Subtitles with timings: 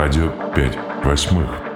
[0.00, 1.67] Радио 5 восьмых.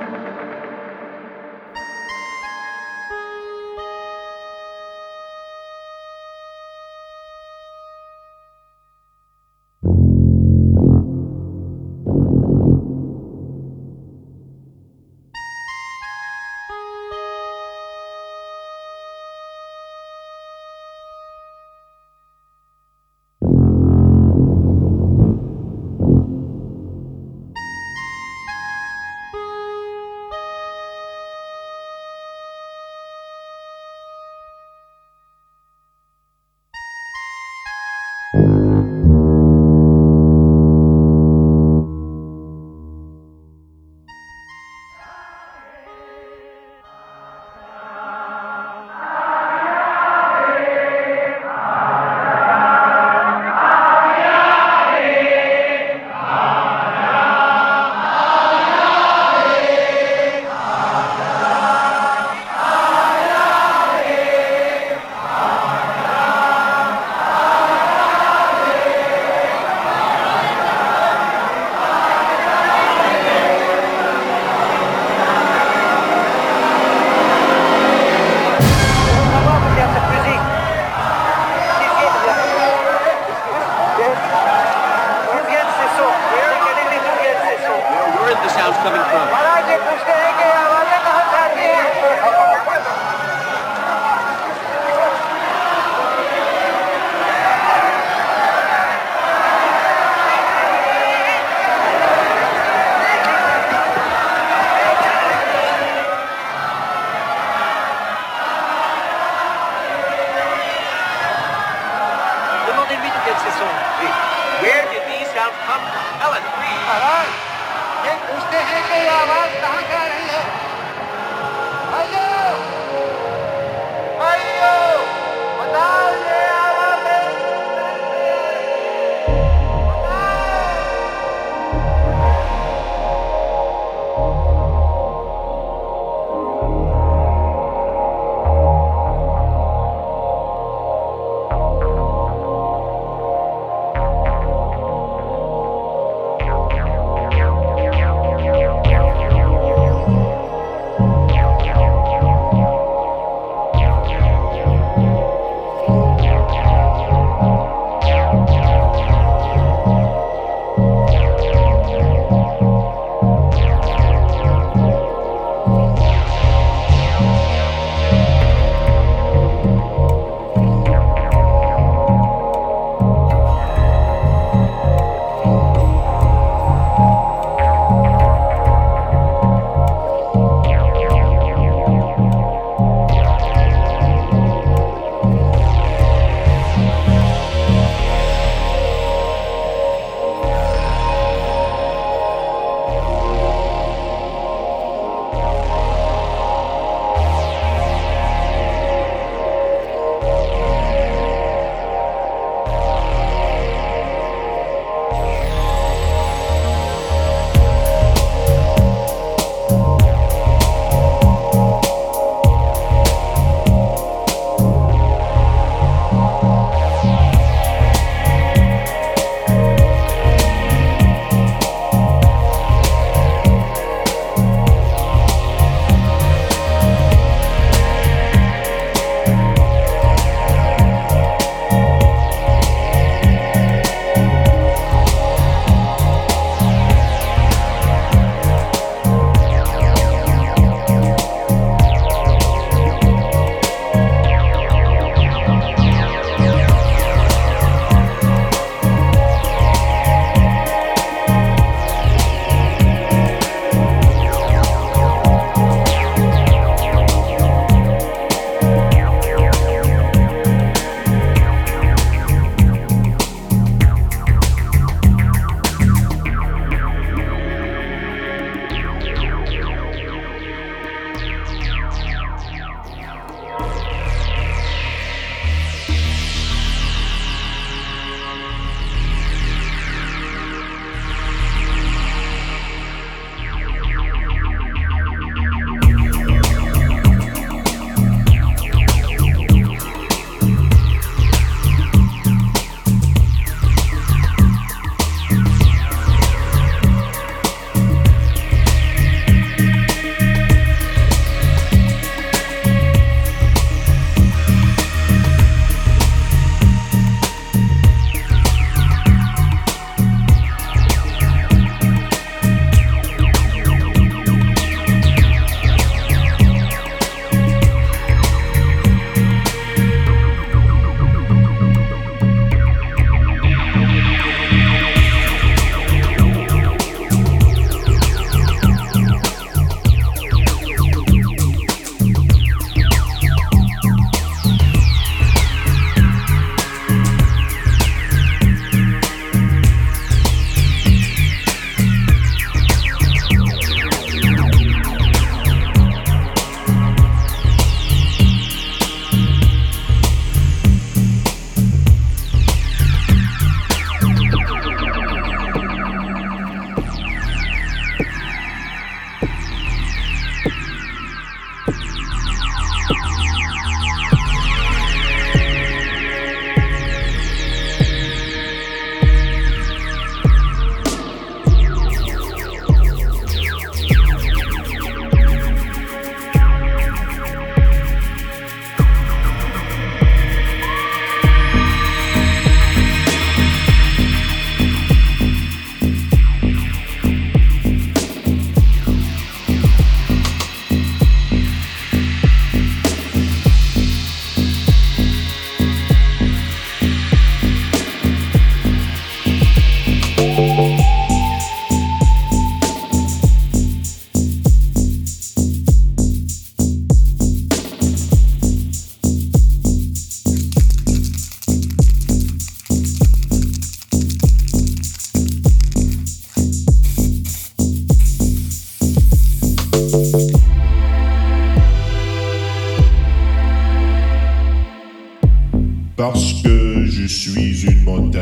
[427.31, 428.22] Suis une montagne.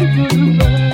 [0.00, 0.89] You.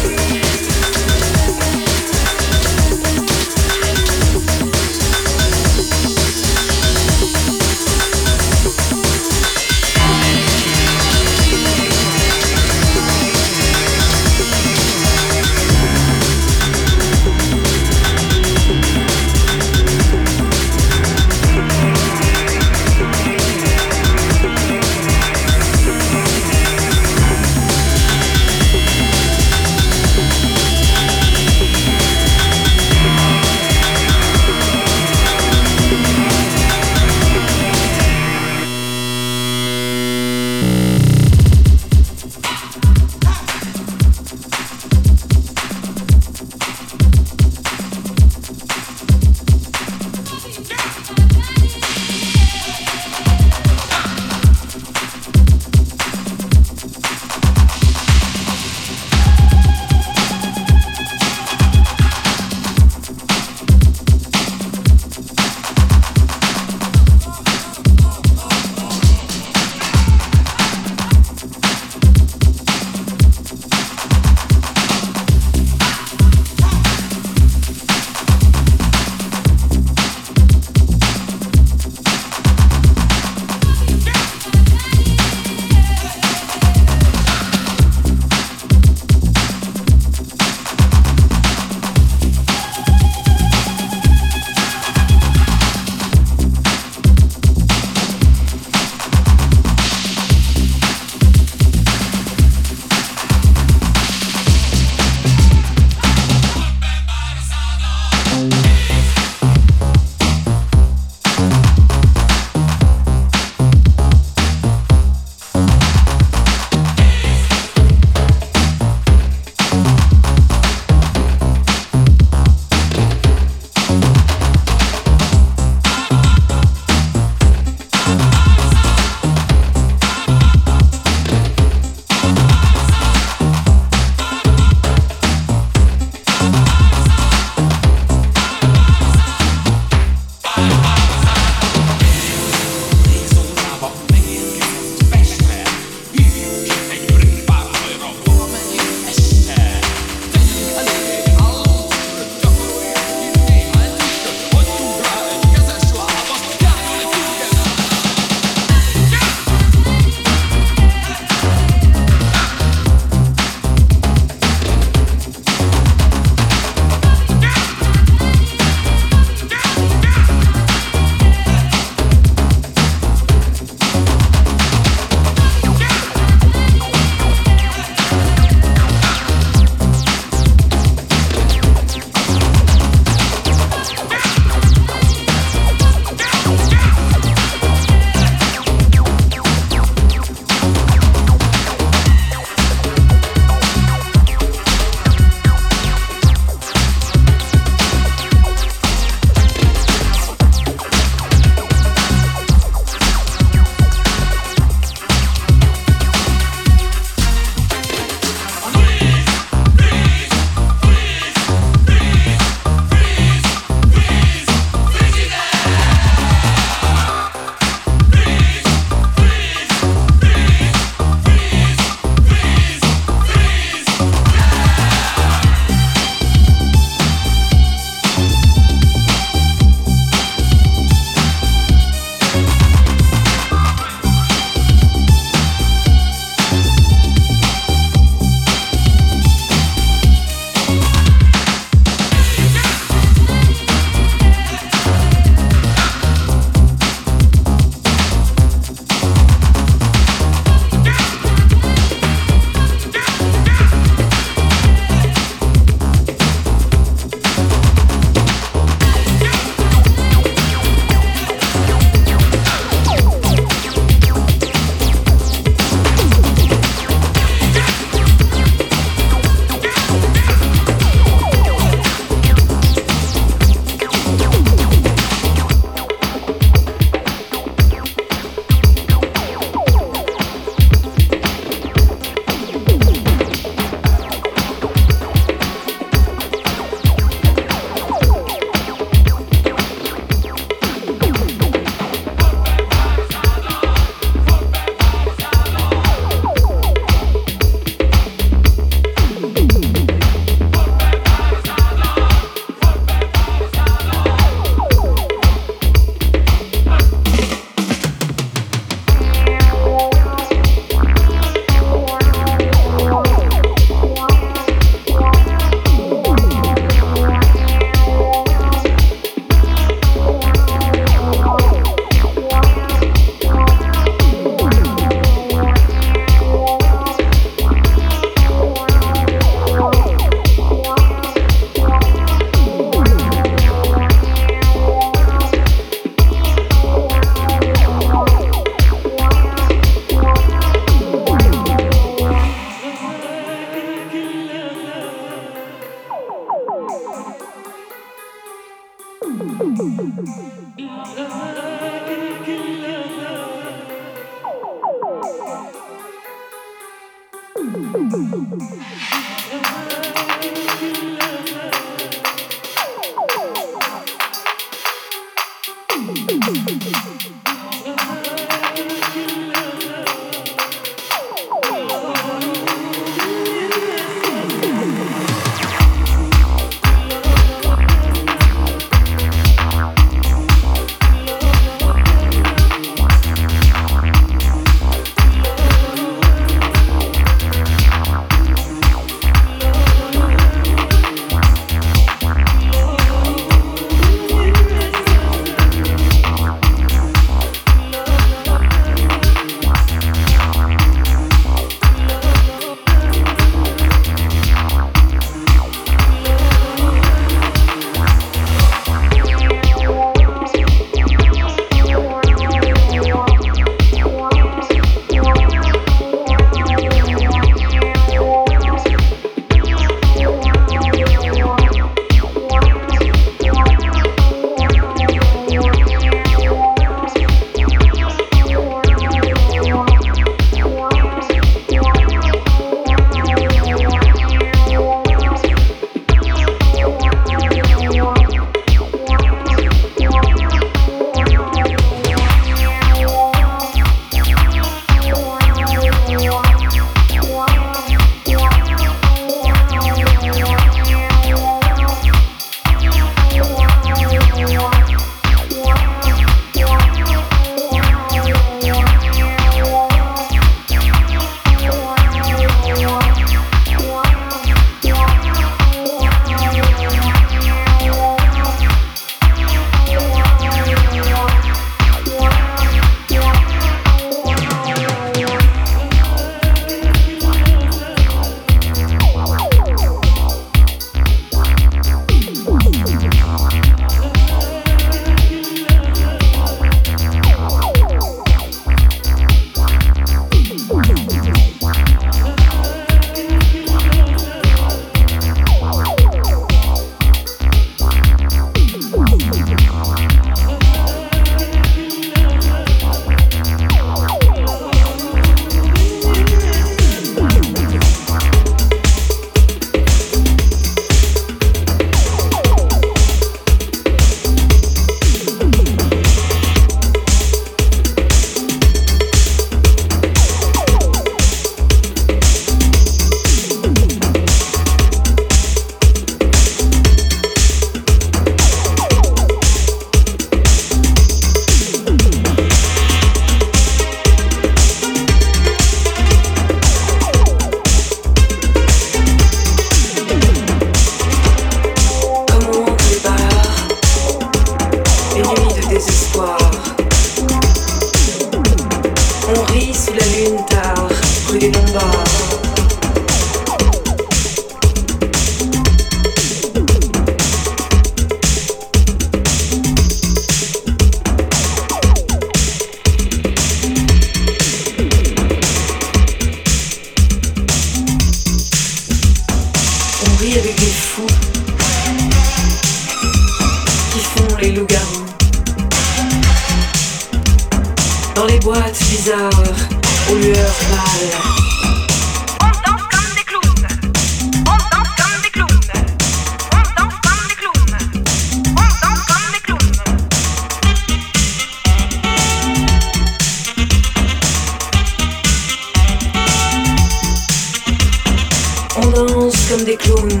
[599.28, 600.00] comme des clowns,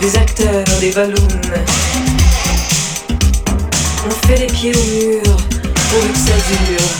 [0.00, 1.28] des acteurs, des ballons.
[4.06, 6.90] On fait les pieds au mur pour que ça dure.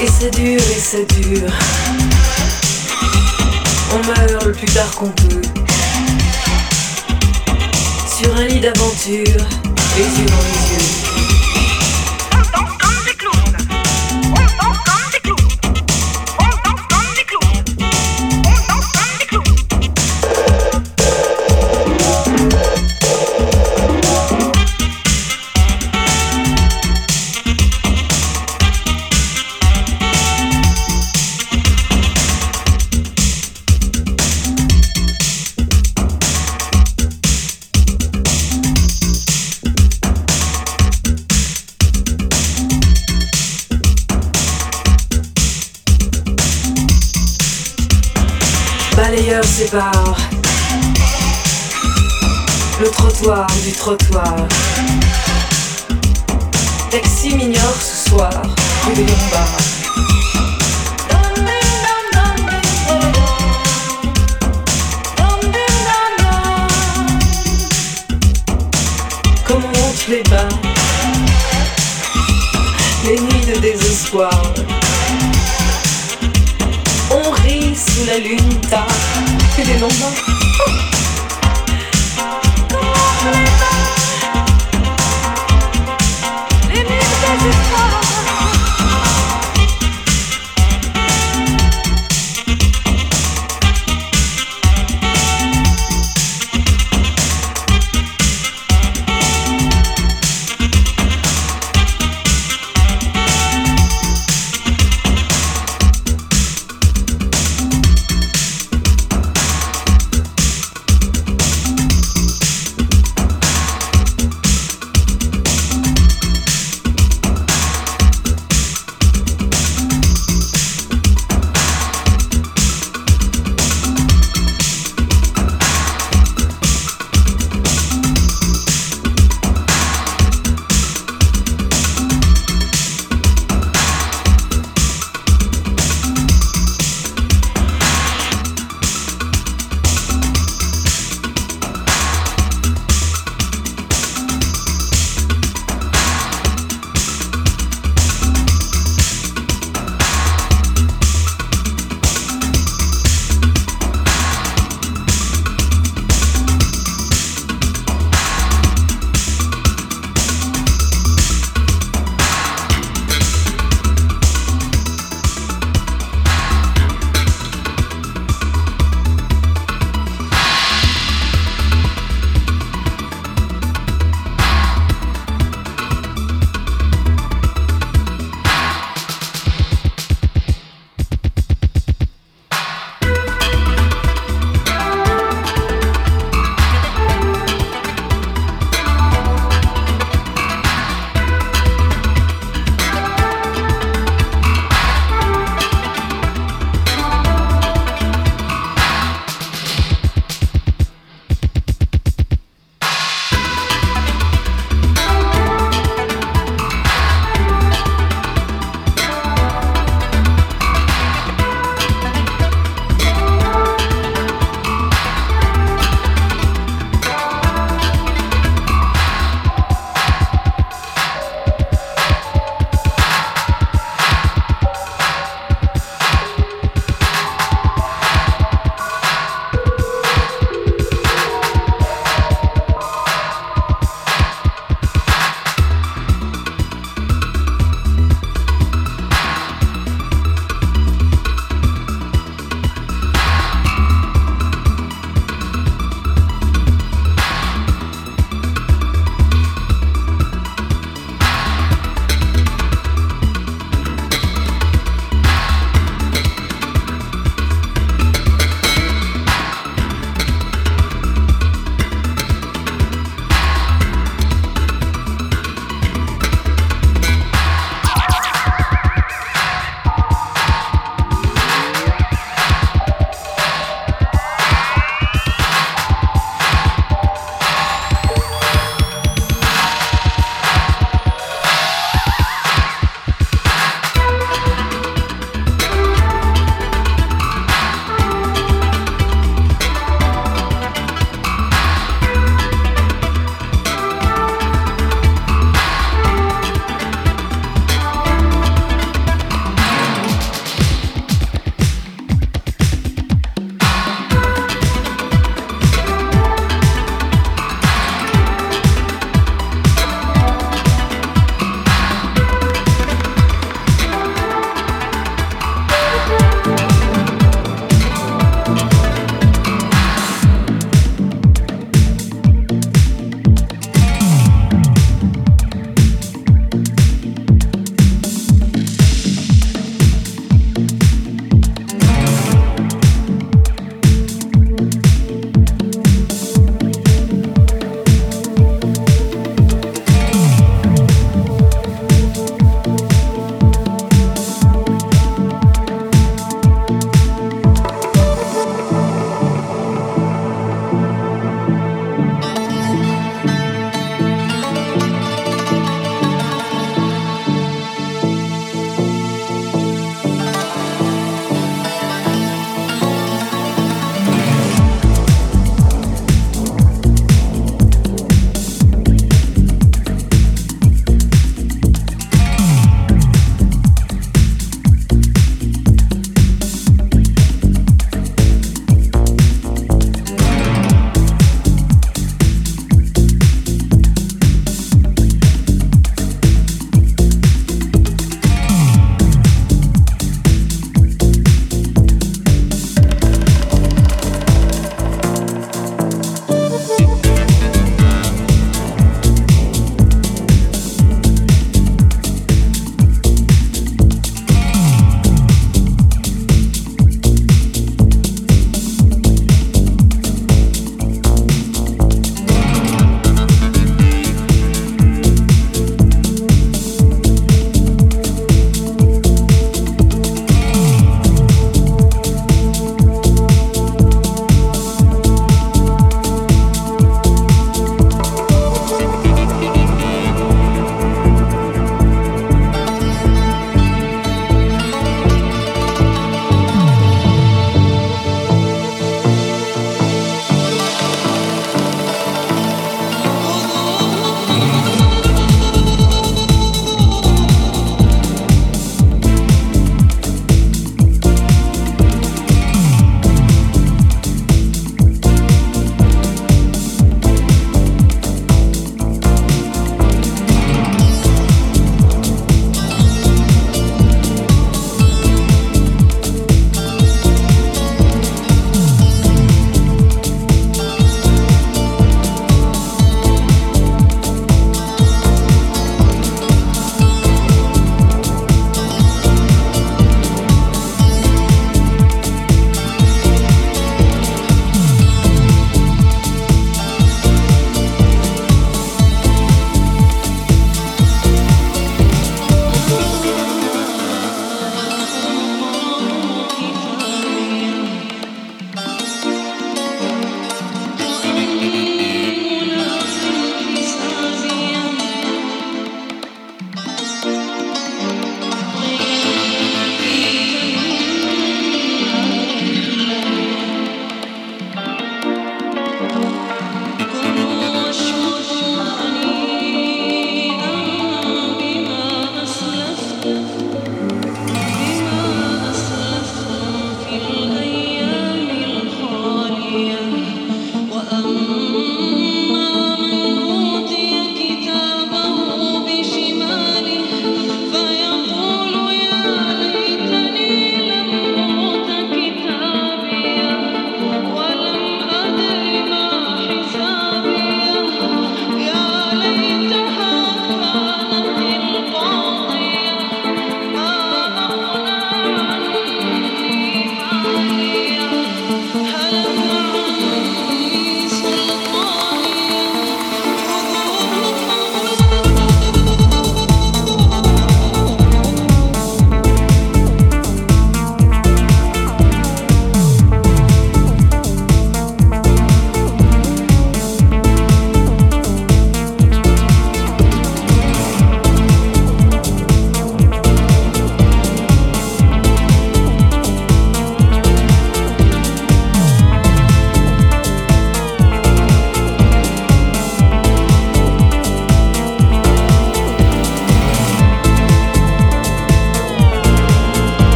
[0.00, 1.52] Et ça dure, et ça dure.
[3.92, 5.42] On meurt le plus tard qu'on peut.
[8.18, 9.71] Sur un lit d'aventure.
[9.94, 11.11] Esse não esqueci.